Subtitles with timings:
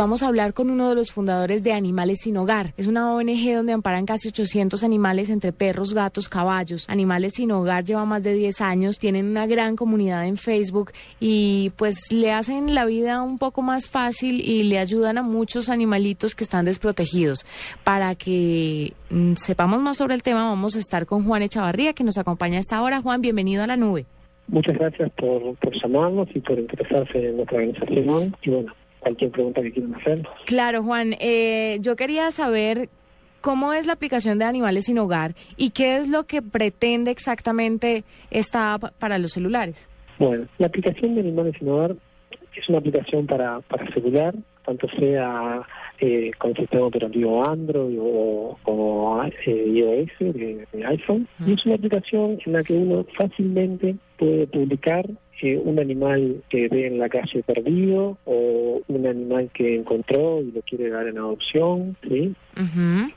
[0.00, 2.68] Vamos a hablar con uno de los fundadores de Animales Sin Hogar.
[2.78, 6.88] Es una ONG donde amparan casi 800 animales entre perros, gatos, caballos.
[6.88, 11.72] Animales Sin Hogar lleva más de 10 años, tienen una gran comunidad en Facebook y
[11.76, 16.34] pues le hacen la vida un poco más fácil y le ayudan a muchos animalitos
[16.34, 17.44] que están desprotegidos.
[17.84, 22.04] Para que mm, sepamos más sobre el tema, vamos a estar con Juan Echavarría, que
[22.04, 23.02] nos acompaña a esta hora.
[23.02, 24.06] Juan, bienvenido a la nube.
[24.48, 28.34] Muchas gracias por, por llamarnos y por interesarse en nuestra organización.
[28.40, 30.22] Y bueno, cualquier pregunta que quieran hacer.
[30.46, 32.88] Claro, Juan, eh, yo quería saber
[33.40, 38.04] cómo es la aplicación de Animales sin Hogar y qué es lo que pretende exactamente
[38.30, 39.88] esta app para los celulares.
[40.18, 41.96] Bueno, la aplicación de Animales sin Hogar
[42.54, 44.34] es una aplicación para, para celular,
[44.64, 45.62] tanto sea
[45.98, 51.26] eh, con sistema operativo Android o, o eh, iOS de, de iPhone.
[51.46, 55.06] Y es una aplicación en la que uno fácilmente puede publicar
[55.42, 60.52] eh, un animal que ve en la calle perdido o un animal que encontró y
[60.52, 62.34] lo quiere dar en adopción, ¿sí?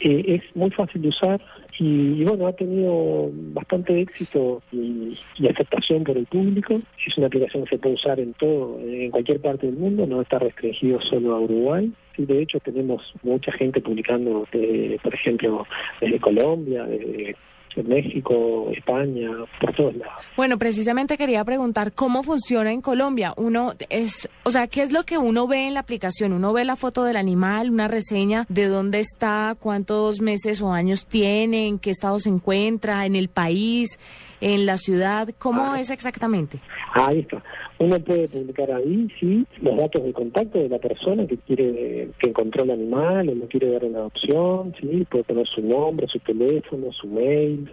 [0.00, 1.40] Eh, es muy fácil de usar
[1.78, 6.80] y, y, bueno, ha tenido bastante éxito y, y, aceptación por el público.
[7.06, 10.22] Es una aplicación que se puede usar en todo, en cualquier parte del mundo, no
[10.22, 11.92] está restringido solo a Uruguay.
[12.16, 15.66] Sí, de hecho tenemos mucha gente publicando, de, por ejemplo,
[16.00, 17.36] desde Colombia, desde
[17.82, 20.24] México, España, por todos lados.
[20.36, 23.34] Bueno, precisamente quería preguntar cómo funciona en Colombia.
[23.36, 26.32] Uno es, o sea, ¿qué es lo que uno ve en la aplicación?
[26.32, 31.06] Uno ve la foto del animal, una reseña de dónde está, cuántos meses o años
[31.06, 33.98] tiene, en qué estado se encuentra, en el país,
[34.40, 35.28] en la ciudad.
[35.38, 35.80] ¿Cómo ah.
[35.80, 36.58] es exactamente?
[36.94, 37.42] Ahí está.
[37.78, 42.30] Uno puede publicar ahí, sí, los datos de contacto de la persona que quiere, que
[42.30, 46.18] encontró el animal o lo quiere dar en adopción, sí, puede poner su nombre, su
[46.20, 47.65] teléfono, su mail,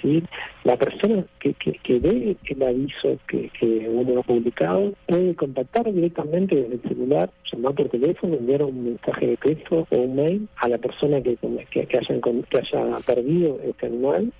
[0.00, 0.22] sí.
[0.64, 1.54] La persona que,
[1.98, 7.74] ve el aviso que, que uno ha publicado puede contactar directamente desde el celular, llamar
[7.74, 12.98] por teléfono, enviar un mensaje de texto o un mail a la persona que, haya,
[13.06, 14.32] perdido este animal.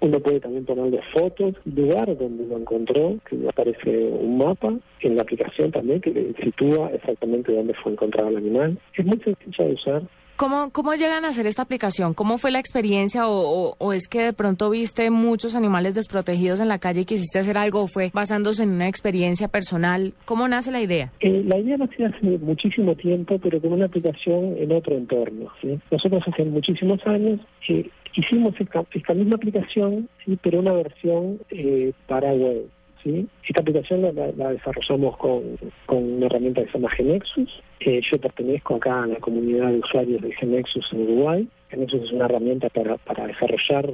[0.00, 5.22] Uno puede también ponerle fotos, lugar donde lo encontró, que aparece un mapa en la
[5.22, 8.78] aplicación también que le sitúa exactamente dónde fue encontrado el animal.
[8.94, 10.02] Es muy sencilla de usar.
[10.44, 12.12] ¿Cómo, ¿Cómo llegan a hacer esta aplicación?
[12.12, 13.22] ¿Cómo fue la experiencia?
[13.28, 17.56] O, es que de pronto viste muchos animales desprotegidos en la calle y quisiste hacer
[17.56, 17.80] algo?
[17.80, 20.12] ¿O fue basándose en una experiencia personal?
[20.26, 21.10] ¿Cómo nace la idea?
[21.20, 25.50] Eh, la idea nació hace muchísimo tiempo, pero con una aplicación en otro entorno.
[25.62, 25.80] ¿sí?
[25.90, 27.40] Nosotros hace muchísimos años
[27.70, 30.38] eh, hicimos esta, esta, misma aplicación, ¿sí?
[30.42, 32.68] pero una versión eh, para web.
[33.04, 33.28] ¿Sí?
[33.46, 35.42] Esta aplicación la, la, la desarrollamos con,
[35.86, 37.62] con, una herramienta que se llama Genexus.
[37.80, 41.48] Eh, yo pertenezco acá a la comunidad de usuarios de Genexus en Uruguay.
[41.68, 43.90] Genexus es una herramienta para, para desarrollar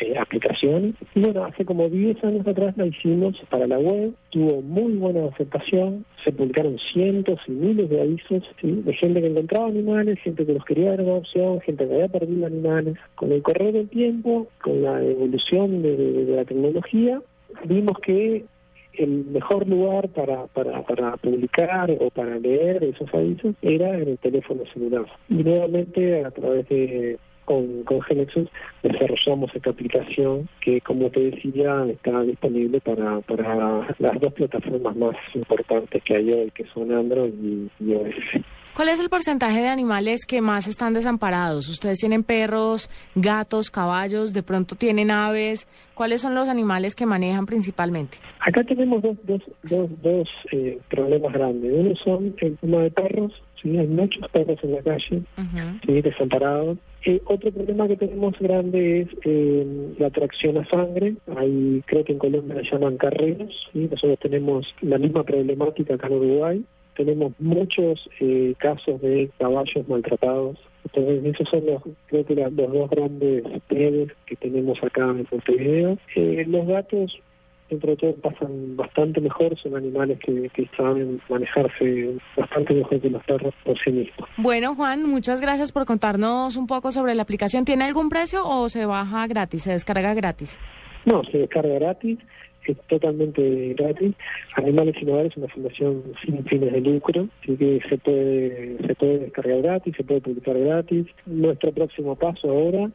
[0.00, 0.94] eh, aplicaciones.
[1.14, 4.12] Y bueno, hace como 10 años atrás la hicimos para la web.
[4.30, 6.04] Tuvo muy buena aceptación.
[6.24, 8.82] Se publicaron cientos y miles de avisos ¿sí?
[8.84, 12.08] de gente que encontraba animales, gente que los quería dar en adopción, gente que había
[12.08, 12.96] perdido animales.
[13.16, 17.20] Con el correr del tiempo, con la evolución de, de la tecnología,
[17.64, 18.44] vimos que
[18.94, 24.18] el mejor lugar para, para, para publicar o para leer esos avisos era en el
[24.18, 25.06] teléfono celular.
[25.28, 27.18] Y nuevamente a través de
[27.52, 28.48] con, con Genexus
[28.82, 35.16] desarrollamos esta aplicación que, como te decía, está disponible para, para las dos plataformas más
[35.34, 38.44] importantes que hay hoy, que son Android y iOS.
[38.74, 41.68] ¿Cuál es el porcentaje de animales que más están desamparados?
[41.68, 45.68] Ustedes tienen perros, gatos, caballos, de pronto tienen aves.
[45.92, 48.16] ¿Cuáles son los animales que manejan principalmente?
[48.40, 51.70] Acá tenemos dos, dos, dos, dos eh, problemas grandes.
[51.70, 53.78] Uno son el tema de perros, ¿sí?
[53.78, 55.80] hay muchos perros en la calle, uh -huh.
[55.86, 56.02] ¿sí?
[56.02, 56.78] desamparados.
[57.04, 61.14] Eh, otro problema que tenemos grande es eh, la atracción a sangre.
[61.36, 63.68] Hay, creo que en Colombia le llaman carreros.
[63.72, 63.88] ¿sí?
[63.90, 66.64] Nosotros tenemos la misma problemática acá en Uruguay
[66.94, 70.58] tenemos muchos eh, casos de caballos maltratados.
[70.84, 75.98] Entonces, esos son los, creo que los dos grandes redes que tenemos acá en Montevideo.
[76.16, 77.18] Eh, los gatos,
[77.72, 83.24] entre todo, pasan bastante mejor, son animales que, que saben manejarse bastante mejor que los
[83.24, 84.28] perros por sí mismos.
[84.36, 87.64] Bueno, Juan, muchas gracias por contarnos un poco sobre la aplicación.
[87.64, 90.58] ¿Tiene algún precio o se baja gratis, se descarga gratis?
[91.04, 92.18] No, se descarga gratis.
[92.66, 94.14] es totalmente gratis.
[94.56, 98.94] Animales sin Hogar es una fundación sin fines de lucro, así que se puede, se
[98.94, 101.06] puede descargar gratis, se puede publicar gratis.
[101.26, 102.90] Nuestro próximo paso ahora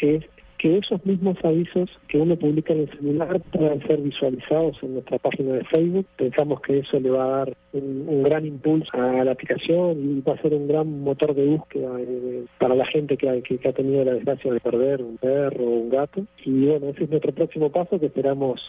[0.00, 0.24] es
[0.60, 5.16] que esos mismos avisos que uno publica en el celular puedan ser visualizados en nuestra
[5.18, 6.04] página de Facebook.
[6.16, 10.34] Pensamos que eso le va a dar un, gran impulso a la aplicación y va
[10.34, 13.72] a ser un gran motor de búsqueda eh, para la gente que ha, que, ha
[13.72, 16.26] tenido la desgracia de perder un perro o un gato.
[16.44, 18.60] Y bueno, ese es nuestro próximo paso que esperamos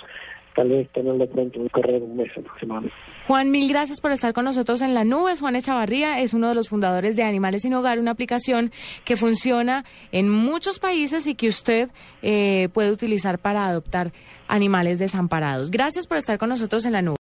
[0.56, 2.95] tal vez tenerlo pronto, un correr un mes aproximadamente.
[3.27, 5.36] Juan, mil gracias por estar con nosotros en la nube.
[5.39, 8.71] Juan Echavarría es uno de los fundadores de Animales sin Hogar, una aplicación
[9.06, 11.89] que funciona en muchos países y que usted
[12.21, 14.12] eh, puede utilizar para adoptar
[14.48, 15.71] animales desamparados.
[15.71, 17.18] Gracias por estar con nosotros en la nube.